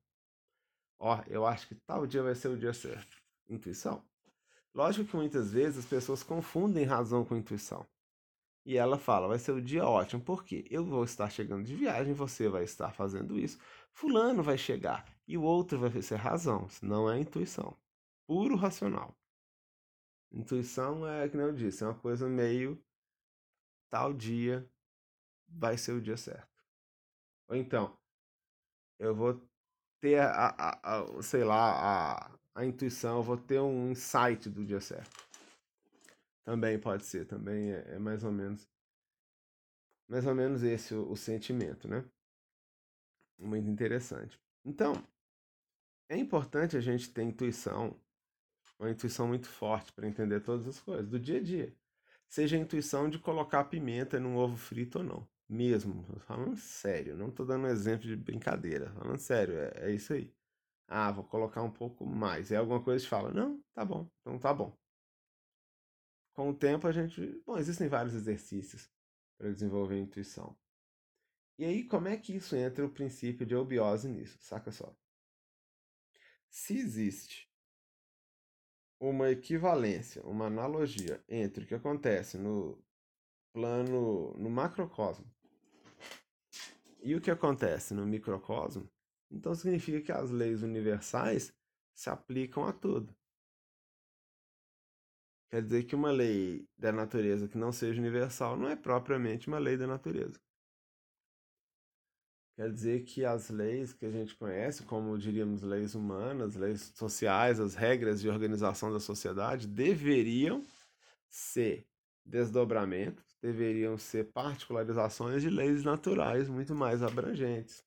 [1.05, 3.17] Ó, eu acho que tal dia vai ser o dia certo.
[3.49, 4.01] Intuição.
[4.73, 7.85] Lógico que muitas vezes as pessoas confundem razão com intuição.
[8.65, 12.13] E ela fala: vai ser o dia ótimo, porque eu vou estar chegando de viagem,
[12.13, 13.59] você vai estar fazendo isso,
[13.91, 17.77] Fulano vai chegar e o outro vai ser razão, não é intuição.
[18.25, 19.13] Puro racional.
[20.31, 22.81] Intuição é, que eu disse, é uma coisa meio
[23.89, 24.65] tal dia
[25.49, 26.63] vai ser o dia certo.
[27.49, 27.93] Ou então,
[28.97, 29.52] eu vou
[30.03, 34.65] ter a, a, a sei lá, a, a intuição, eu vou ter um insight do
[34.65, 35.25] dia certo.
[36.43, 38.67] Também pode ser, também é, é mais ou menos
[40.09, 42.03] mais ou menos esse o, o sentimento, né?
[43.39, 44.37] Muito interessante.
[44.65, 45.01] Então,
[46.09, 47.97] é importante a gente ter intuição,
[48.77, 51.73] uma intuição muito forte para entender todas as coisas do dia a dia.
[52.27, 55.32] Seja a intuição de colocar pimenta num ovo frito ou não.
[55.53, 60.33] Mesmo, falando sério, não estou dando exemplo de brincadeira, falando sério, é, é isso aí.
[60.87, 62.51] Ah, vou colocar um pouco mais.
[62.51, 64.75] É alguma coisa que fala, não, tá bom, então tá bom.
[66.33, 67.39] Com o tempo a gente.
[67.45, 68.89] Bom, existem vários exercícios
[69.37, 70.57] para desenvolver a intuição.
[71.59, 74.39] E aí, como é que isso entra o princípio de eubiose nisso?
[74.41, 74.91] Saca só.
[76.49, 77.47] Se existe
[78.99, 82.83] uma equivalência, uma analogia entre o que acontece no
[83.53, 85.32] plano, no macrocosmo
[87.03, 88.89] e o que acontece no microcosmo,
[89.29, 91.53] então significa que as leis universais
[91.93, 93.13] se aplicam a tudo.
[95.49, 99.59] Quer dizer que uma lei da natureza que não seja universal não é propriamente uma
[99.59, 100.39] lei da natureza.
[102.55, 107.59] Quer dizer que as leis que a gente conhece, como diríamos leis humanas, leis sociais,
[107.59, 110.63] as regras de organização da sociedade, deveriam
[111.27, 111.87] ser
[112.23, 117.85] desdobramentos, deveriam ser particularizações de leis naturais muito mais abrangentes,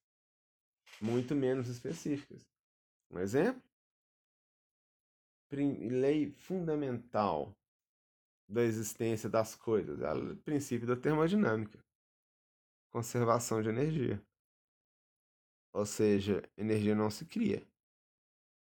[1.00, 2.46] muito menos específicas.
[3.10, 3.62] Um exemplo?
[5.50, 7.56] Lei fundamental
[8.46, 11.82] da existência das coisas, é o princípio da termodinâmica,
[12.92, 14.22] conservação de energia.
[15.72, 17.66] Ou seja, energia não se cria.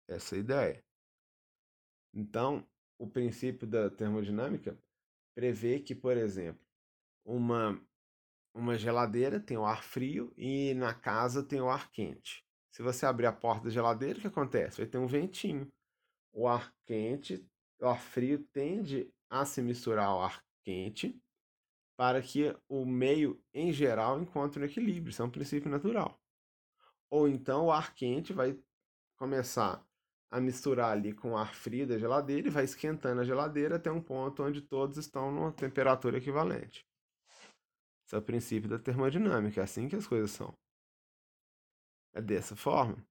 [0.10, 0.86] Essa é a ideia.
[2.14, 2.68] Então,
[3.00, 4.78] o princípio da termodinâmica
[5.34, 6.63] prevê que, por exemplo,
[7.26, 7.80] uma,
[8.54, 12.44] uma geladeira tem o ar frio e na casa tem o ar quente.
[12.72, 14.78] Se você abrir a porta da geladeira, o que acontece?
[14.78, 15.72] Vai ter um ventinho.
[16.32, 17.46] O ar quente,
[17.80, 21.20] o ar frio tende a se misturar ao ar quente
[21.96, 25.12] para que o meio, em geral, encontre um equilíbrio.
[25.12, 26.20] Isso é um princípio natural.
[27.10, 28.58] Ou então o ar quente vai
[29.16, 29.86] começar
[30.32, 33.92] a misturar ali com o ar frio da geladeira e vai esquentando a geladeira até
[33.92, 36.84] um ponto onde todos estão numa temperatura equivalente.
[38.14, 40.56] Esse é o princípio da termodinâmica, é assim que as coisas são.
[42.14, 43.04] É dessa forma.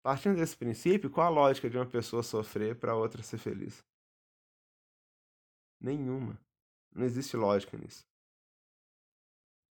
[0.00, 3.84] Partindo desse princípio, qual a lógica de uma pessoa sofrer para outra ser feliz?
[5.80, 6.38] Nenhuma.
[6.94, 8.06] Não existe lógica nisso.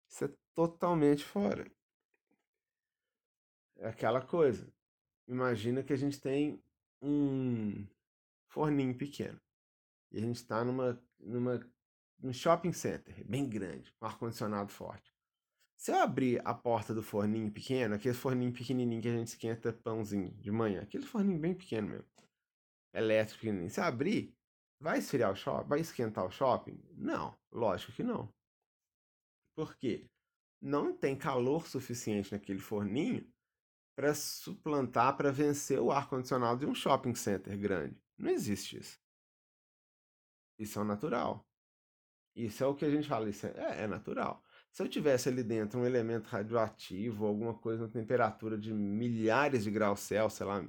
[0.08, 1.70] Isso é totalmente fora.
[3.76, 4.66] É aquela coisa.
[5.28, 6.60] Imagina que a gente tem
[7.00, 7.86] um
[8.48, 9.40] forninho pequeno.
[10.10, 11.60] E a gente está numa, numa,
[12.22, 15.12] num shopping center bem grande, com ar-condicionado forte.
[15.76, 19.72] Se eu abrir a porta do forninho pequeno, aquele forninho pequenininho que a gente esquenta
[19.72, 22.06] pãozinho de manhã, aquele forninho bem pequeno mesmo,
[22.94, 24.32] elétrico pequenininho, se eu abrir,
[24.80, 25.68] vai esfriar o shopping?
[25.68, 26.80] Vai esquentar o shopping?
[26.92, 28.32] Não, lógico que não.
[29.56, 30.08] Por quê?
[30.60, 33.28] Não tem calor suficiente naquele forninho
[33.96, 38.00] para suplantar, para vencer o ar-condicionado de um shopping center grande.
[38.16, 39.00] Não existe isso.
[40.58, 41.44] Isso é o natural.
[42.34, 44.42] Isso é o que a gente fala, isso é, é natural.
[44.70, 49.70] Se eu tivesse ali dentro um elemento radioativo, alguma coisa na temperatura de milhares de
[49.70, 50.64] graus Celsius, sei lá,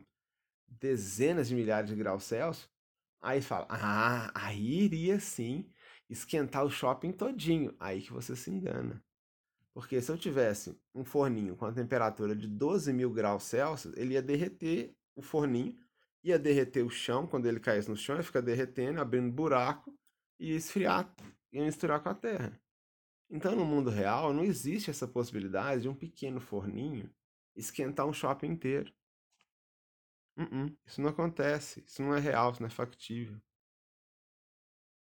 [0.67, 2.69] dezenas de milhares de graus Celsius,
[3.21, 5.69] aí fala, ah, aí iria sim
[6.09, 7.73] esquentar o shopping todinho.
[7.79, 9.01] Aí que você se engana.
[9.73, 14.13] Porque se eu tivesse um forninho com a temperatura de 12 mil graus Celsius, ele
[14.13, 15.77] ia derreter o forninho,
[16.23, 19.97] ia derreter o chão, quando ele caísse no chão, ia ficar derretendo, abrindo buraco,
[20.39, 21.13] e ia esfriar,
[21.53, 22.59] ia misturar com a terra.
[23.29, 27.09] Então, no mundo real, não existe essa possibilidade de um pequeno forninho
[27.55, 28.93] esquentar um shopping inteiro.
[30.35, 33.39] Uh -uh, isso não acontece, isso não é real, isso não é factível.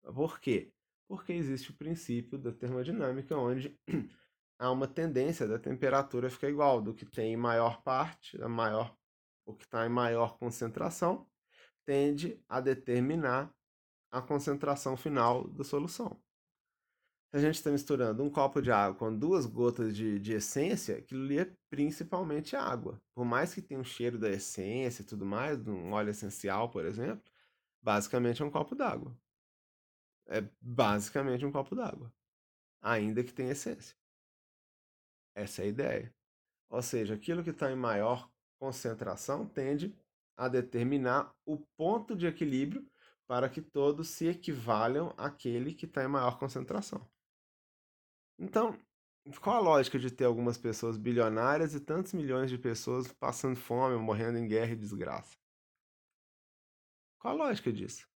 [0.03, 0.73] Por quê?
[1.09, 3.77] Porque existe o princípio da termodinâmica, onde
[4.59, 8.97] há uma tendência da temperatura ficar igual, do que tem maior parte, a maior,
[9.45, 11.29] o que está em maior concentração,
[11.85, 13.53] tende a determinar
[14.11, 16.21] a concentração final da solução.
[17.31, 20.97] Se a gente está misturando um copo de água com duas gotas de, de essência,
[20.97, 22.99] aquilo ali é principalmente água.
[23.15, 26.87] Por mais que tenha um cheiro da essência e tudo mais, um óleo essencial, por
[26.87, 27.23] exemplo,
[27.83, 29.15] basicamente é um copo d'água.
[30.27, 32.11] É basicamente um copo d'água.
[32.81, 33.95] Ainda que tenha essência.
[35.35, 36.15] Essa é a ideia.
[36.71, 39.95] Ou seja, aquilo que está em maior concentração tende
[40.35, 42.89] a determinar o ponto de equilíbrio
[43.27, 47.07] para que todos se equivalham àquele que está em maior concentração.
[48.39, 48.79] Então,
[49.41, 53.97] qual a lógica de ter algumas pessoas bilionárias e tantos milhões de pessoas passando fome,
[53.97, 55.37] morrendo em guerra e desgraça?
[57.19, 58.09] Qual a lógica disso?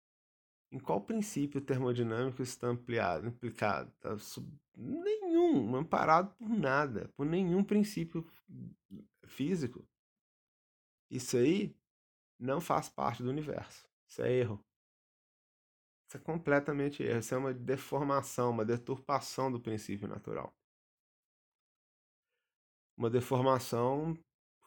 [0.72, 3.92] Em qual princípio termodinâmico está ampliado, implicado?
[4.00, 4.48] Tá sub...
[4.76, 8.26] Nenhum, amparado por nada, por nenhum princípio
[9.26, 9.86] físico.
[11.10, 11.76] Isso aí
[12.40, 13.86] não faz parte do universo.
[14.08, 14.64] Isso é erro.
[16.12, 17.20] Isso é completamente erro.
[17.20, 20.54] Isso é uma deformação, uma deturpação do princípio natural.
[22.98, 24.20] Uma deformação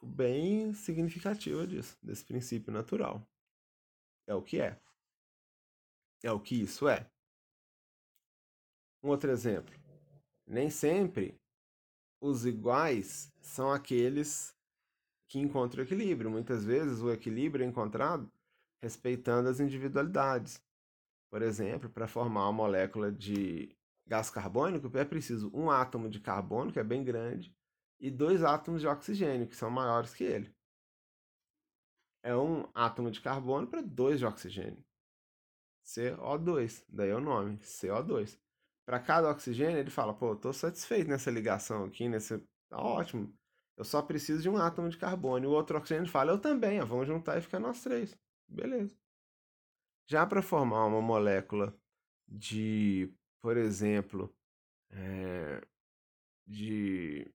[0.02, 3.28] bem significativa disso, desse princípio natural.
[4.26, 4.80] É o que é.
[6.22, 7.06] É o que isso é.
[9.02, 9.74] Um outro exemplo.
[10.46, 11.38] Nem sempre
[12.22, 14.56] os iguais são aqueles
[15.28, 16.30] que encontram equilíbrio.
[16.30, 18.32] Muitas vezes o equilíbrio é encontrado
[18.80, 20.63] respeitando as individualidades.
[21.30, 26.72] Por exemplo, para formar uma molécula de gás carbônico, é preciso um átomo de carbono,
[26.72, 27.54] que é bem grande,
[28.00, 30.54] e dois átomos de oxigênio, que são maiores que ele.
[32.22, 34.82] É um átomo de carbono para dois de oxigênio.
[35.84, 38.38] CO2, daí é o nome, CO2.
[38.86, 42.38] Para cada oxigênio, ele fala: pô, estou satisfeito nessa ligação aqui, nesse.
[42.68, 43.32] Tá ótimo.
[43.76, 45.44] Eu só preciso de um átomo de carbono.
[45.44, 48.16] E o outro oxigênio fala: eu também, vamos juntar e ficar nós três.
[48.48, 48.94] Beleza.
[50.06, 51.76] Já para formar uma molécula
[52.28, 54.34] de, por exemplo,
[54.90, 55.66] é,
[56.46, 57.32] de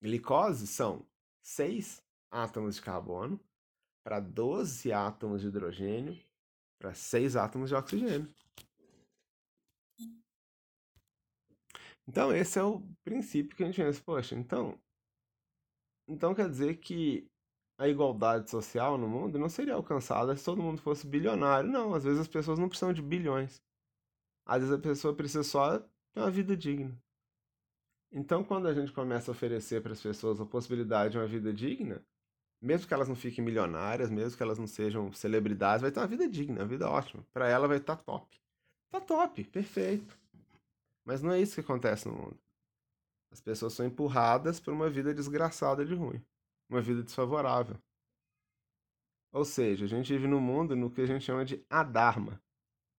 [0.00, 1.06] glicose, são
[1.42, 3.40] seis átomos de carbono
[4.04, 6.22] para 12 átomos de hidrogênio
[6.78, 8.32] para seis átomos de oxigênio.
[12.08, 14.02] Então, esse é o princípio que a gente pensa.
[14.04, 14.78] Poxa, então.
[16.08, 17.28] Então quer dizer que
[17.78, 21.70] a igualdade social no mundo não seria alcançada se todo mundo fosse bilionário.
[21.70, 23.62] Não, às vezes as pessoas não precisam de bilhões.
[24.46, 26.96] Às vezes a pessoa precisa só ter uma vida digna.
[28.12, 31.52] Então, quando a gente começa a oferecer para as pessoas a possibilidade de uma vida
[31.52, 32.02] digna,
[32.62, 36.06] mesmo que elas não fiquem milionárias, mesmo que elas não sejam celebridades, vai ter uma
[36.06, 37.26] vida digna, uma vida ótima.
[37.32, 38.40] Para ela vai estar tá top.
[38.90, 40.18] Tá top, perfeito.
[41.04, 42.38] Mas não é isso que acontece no mundo.
[43.30, 46.24] As pessoas são empurradas por uma vida desgraçada de ruim,
[46.68, 47.76] uma vida desfavorável.
[49.32, 52.40] Ou seja, a gente vive num mundo no que a gente chama de adharma,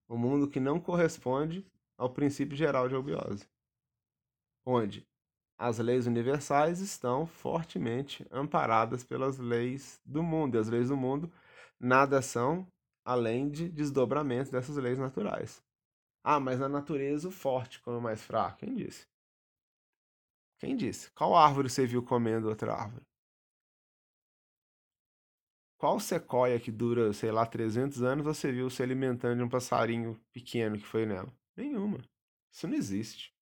[0.10, 1.65] um mundo que não corresponde
[1.97, 3.49] ao princípio geral de obiose,
[4.65, 5.08] onde
[5.58, 10.56] as leis universais estão fortemente amparadas pelas leis do mundo.
[10.56, 11.32] E as leis do mundo
[11.80, 12.67] nada são
[13.03, 15.63] além de desdobramentos dessas leis naturais.
[16.23, 18.60] Ah, mas na natureza o forte come o mais fraco.
[18.60, 19.08] Quem disse?
[20.60, 21.10] Quem disse?
[21.12, 23.06] Qual árvore você viu comendo outra árvore?
[25.77, 30.19] Qual sequoia que dura, sei lá, 300 anos você viu se alimentando de um passarinho
[30.33, 31.31] pequeno que foi nela?
[31.55, 31.99] Nenhuma.
[32.51, 33.33] Isso não existe.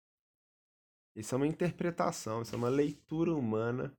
[1.15, 3.97] Isso é uma interpretação, isso é uma leitura humana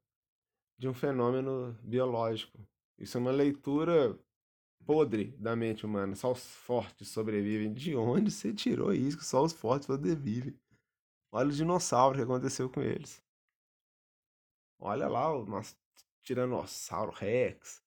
[0.77, 2.59] de um fenômeno biológico.
[2.97, 4.19] Isso é uma leitura
[4.85, 6.13] podre da mente humana.
[6.15, 7.73] Só os fortes sobrevivem.
[7.73, 9.17] De onde você tirou isso?
[9.17, 10.59] Que só os fortes sobrevivem.
[11.31, 13.23] Olha o dinossauro que aconteceu com eles.
[14.77, 15.75] Olha lá o nosso
[16.21, 17.81] tiranossauro rex,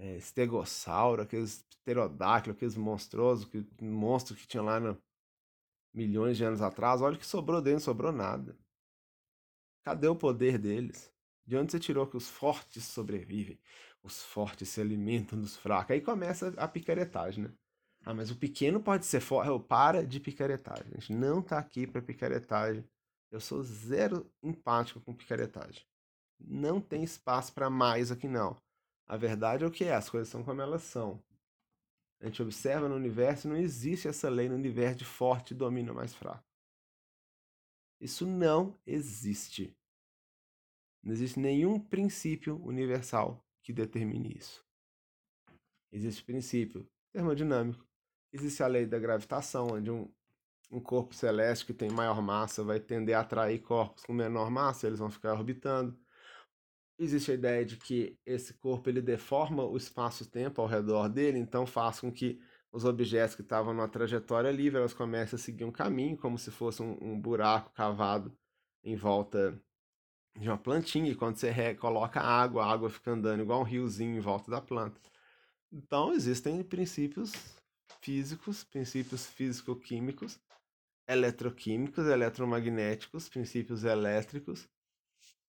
[0.00, 4.98] é, estegossauro, aqueles pterodáctilos, aqueles monstruosos, que, monstros que tinha lá no,
[5.92, 8.56] milhões de anos atrás, olha o que sobrou dele, não sobrou nada.
[9.84, 11.12] Cadê o poder deles?
[11.46, 13.58] De onde você tirou que os fortes sobrevivem?
[14.02, 15.92] Os fortes se alimentam dos fracos.
[15.92, 17.52] Aí começa a picaretagem, né?
[18.04, 19.50] Ah, mas o pequeno pode ser forte.
[19.66, 20.92] Para de picaretagem.
[20.92, 22.84] A gente não tá aqui para picaretagem.
[23.30, 25.84] Eu sou zero empático com picaretagem.
[26.38, 28.56] Não tem espaço para mais aqui, não.
[29.10, 31.20] A verdade é o que é, as coisas são como elas são
[32.20, 36.14] a gente observa no universo, não existe essa lei no universo de forte domina mais
[36.14, 36.44] fraco.
[37.98, 39.74] Isso não existe.
[41.02, 44.62] Não existe nenhum princípio universal que determine isso.
[45.90, 47.86] Existe princípio termodinâmico.
[48.30, 50.06] Existe a lei da gravitação, onde um,
[50.70, 54.86] um corpo celeste que tem maior massa vai tender a atrair corpos com menor massa,
[54.86, 55.98] eles vão ficar orbitando
[57.04, 61.66] existe a ideia de que esse corpo ele deforma o espaço-tempo ao redor dele, então
[61.66, 65.72] faz com que os objetos que estavam numa trajetória livre elas comecem a seguir um
[65.72, 68.36] caminho, como se fosse um, um buraco cavado
[68.84, 69.60] em volta
[70.38, 74.16] de uma plantinha, e quando você coloca água, a água fica andando igual um riozinho
[74.16, 75.00] em volta da planta.
[75.72, 77.32] Então existem princípios
[78.00, 80.38] físicos, princípios físico-químicos,
[81.08, 84.68] eletroquímicos, eletromagnéticos, princípios elétricos,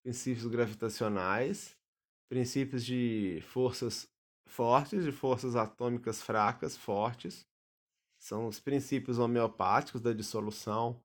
[0.04, 1.78] princípios gravitacionais,
[2.28, 4.10] princípios de forças
[4.46, 7.48] fortes, de forças atômicas fracas, fortes.
[8.18, 11.02] São os princípios homeopáticos da dissolução,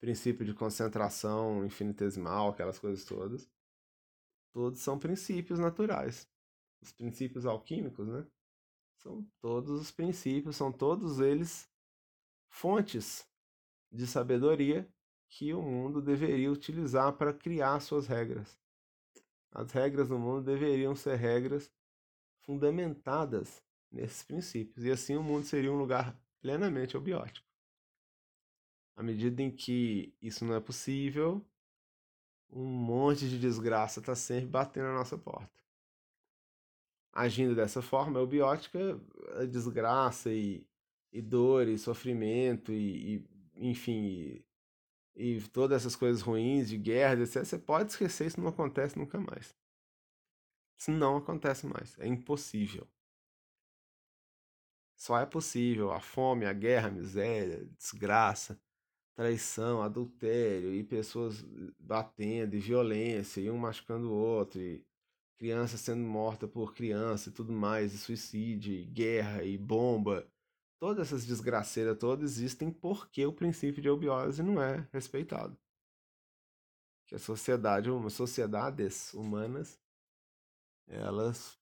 [0.00, 3.48] princípio de concentração infinitesimal, aquelas coisas todas.
[4.52, 6.28] Todos são princípios naturais.
[6.80, 8.26] Os princípios alquímicos, né?
[8.96, 11.68] São todos os princípios, são todos eles
[12.48, 13.26] fontes
[13.90, 14.88] de sabedoria
[15.32, 18.60] que o mundo deveria utilizar para criar suas regras.
[19.50, 21.72] As regras do mundo deveriam ser regras
[22.42, 27.48] fundamentadas nesses princípios, e assim o mundo seria um lugar plenamente abiótico.
[28.94, 31.42] À medida em que isso não é possível,
[32.50, 35.62] um monte de desgraça está sempre batendo na nossa porta.
[37.10, 39.00] Agindo dessa forma, a eubiótica,
[39.40, 40.66] a desgraça e,
[41.10, 44.51] e dor e sofrimento e, e enfim, e
[45.52, 49.54] todas essas coisas ruins de guerra, etc., você pode esquecer, isso não acontece nunca mais.
[50.78, 51.98] Isso não acontece mais.
[51.98, 52.88] É impossível.
[54.96, 58.60] Só é possível a fome, a guerra, a miséria, desgraça,
[59.14, 61.44] traição, adultério e pessoas
[61.78, 64.84] batendo e violência e um machucando o outro e
[65.38, 70.26] criança sendo morta por criança e tudo mais, e suicídio, e guerra e bomba.
[70.82, 75.56] Todas essas desgraceiras todas existem porque o princípio de eubiose não é respeitado.
[77.06, 79.80] Que a sociedade, sociedades humanas,
[80.88, 81.56] elas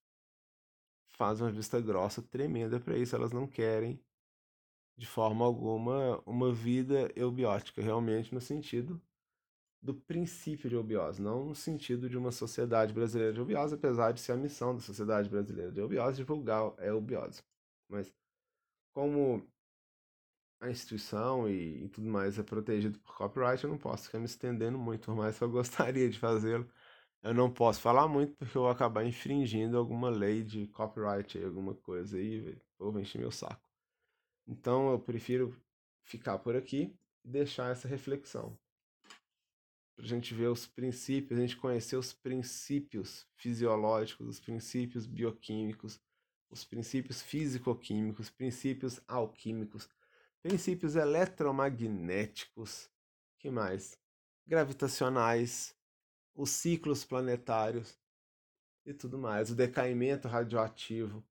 [1.09, 4.03] fazem uma vista grossa tremenda para isso, elas não querem
[4.97, 8.99] de forma alguma uma vida eubiótica, realmente no sentido
[9.83, 14.21] do princípio de eubiose, não no sentido de uma sociedade brasileira de eubiose, apesar de
[14.23, 17.43] ser a missão da Sociedade Brasileira de Eubiose divulgar a eubiose.
[17.87, 18.11] Mas
[18.93, 19.47] como
[20.61, 24.27] a instituição e, e, tudo mais é protegido por copyright, eu não posso ficar me
[24.27, 26.69] estendendo muito, mais que eu gostaria de fazê-lo.
[27.23, 31.75] Eu não posso falar muito porque eu vou acabar infringindo alguma lei de copyright, alguma
[31.75, 33.63] coisa aí, ou vou encher meu saco.
[34.47, 35.57] Então eu prefiro
[36.05, 38.59] ficar por aqui e deixar essa reflexão
[40.01, 46.01] para a gente ver os princípios, a gente conhecer os princípios fisiológicos, os princípios bioquímicos,
[46.51, 49.89] os princípios físico-químicos, princípios alquímicos,
[50.43, 52.91] princípios eletromagnéticos,
[53.39, 53.99] que mais?
[54.47, 55.75] Gravitacionais,
[56.35, 57.99] os ciclos planetários
[58.85, 61.25] e tudo mais, o decaimento radioativo,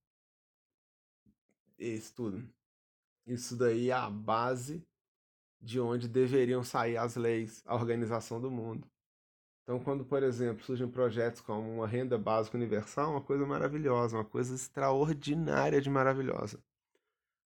[1.78, 2.50] isso tudo.
[3.26, 4.86] Isso daí é a base
[5.62, 8.90] de onde deveriam sair as leis, a organização do mundo.
[9.70, 14.26] Então, quando, por exemplo, surgem projetos como uma renda básica universal, uma coisa maravilhosa, uma
[14.26, 16.60] coisa extraordinária de maravilhosa.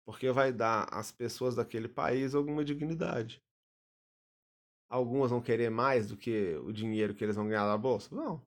[0.05, 3.41] Porque vai dar às pessoas daquele país alguma dignidade.
[4.89, 8.13] Algumas vão querer mais do que o dinheiro que eles vão ganhar da bolsa?
[8.13, 8.43] Não.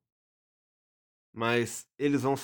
[1.32, 2.34] Mas eles vão.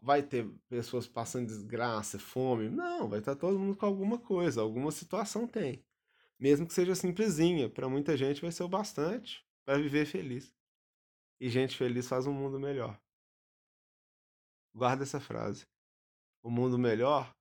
[0.00, 2.70] Vai ter pessoas passando desgraça, fome?
[2.70, 5.84] Não, vai estar todo mundo com alguma coisa, alguma situação tem
[6.40, 7.68] mesmo que seja simplesinha.
[7.68, 10.50] Para muita gente vai ser o bastante para viver feliz.
[11.38, 12.98] E gente feliz faz um mundo melhor.
[14.74, 15.68] Guarda essa frase.
[16.42, 17.36] O mundo melhor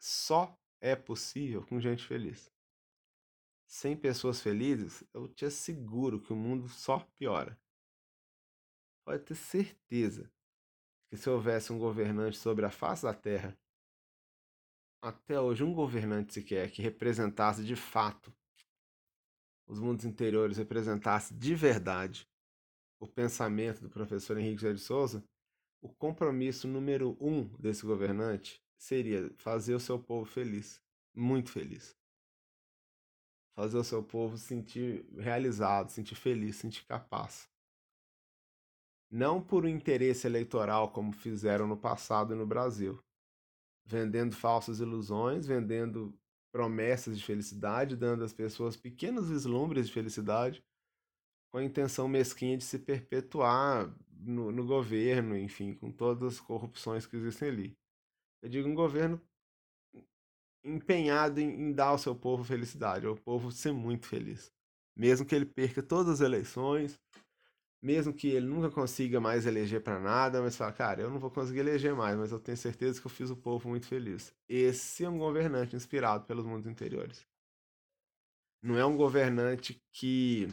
[0.00, 2.52] só é possível com gente feliz.
[3.66, 7.60] Sem pessoas felizes, eu te asseguro que o mundo só piora.
[9.04, 10.32] Pode ter certeza
[11.10, 13.58] que se houvesse um governante sobre a face da terra
[15.02, 18.32] até hoje um governante sequer que representasse de fato
[19.70, 22.28] os mundos interiores, representasse de verdade
[22.98, 25.24] o pensamento do professor Henrique de Souza,
[25.80, 30.82] o compromisso número um desse governante seria fazer o seu povo feliz,
[31.14, 31.96] muito feliz.
[33.54, 37.48] Fazer o seu povo sentir realizado, sentir feliz, sentir capaz.
[39.08, 43.00] Não por um interesse eleitoral como fizeram no passado no Brasil,
[43.84, 46.12] vendendo falsas ilusões, vendendo
[46.52, 50.64] promessas de felicidade, dando às pessoas pequenos vislumbres de felicidade,
[51.50, 57.06] com a intenção mesquinha de se perpetuar no, no governo, enfim, com todas as corrupções
[57.06, 57.78] que existem ali.
[58.42, 59.20] Eu digo um governo
[60.64, 64.52] empenhado em, em, dar ao seu povo felicidade, ao povo ser muito feliz.
[64.96, 66.98] Mesmo que ele perca todas as eleições,
[67.82, 71.30] mesmo que ele nunca consiga mais eleger para nada, mas fala, cara, eu não vou
[71.30, 74.34] conseguir eleger mais, mas eu tenho certeza que eu fiz o povo muito feliz.
[74.48, 77.26] Esse é um governante inspirado pelos mundos interiores.
[78.62, 80.48] Não é um governante que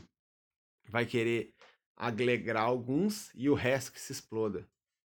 [0.87, 1.53] vai querer
[1.97, 4.65] aglegrar alguns e o resto que se exploda.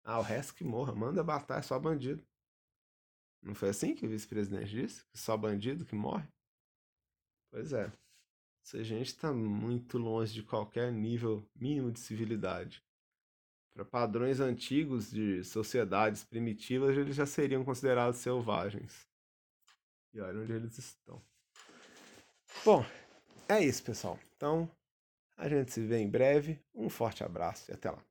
[0.03, 2.23] Ah, o resto que morra, manda batalha, é só bandido.
[3.41, 5.05] Não foi assim que o vice-presidente disse?
[5.13, 6.27] Só bandido que morre?
[7.51, 7.91] Pois é.
[8.65, 12.83] Essa gente está muito longe de qualquer nível mínimo de civilidade.
[13.71, 19.07] Para padrões antigos de sociedades primitivas, eles já seriam considerados selvagens.
[20.11, 21.21] E olha onde eles estão.
[22.63, 22.83] Bom,
[23.47, 24.19] é isso, pessoal.
[24.35, 24.67] Então,
[25.37, 26.59] a gente se vê em breve.
[26.73, 28.03] Um forte abraço e até lá.